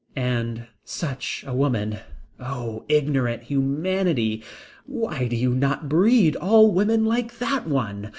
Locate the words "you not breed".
5.35-6.35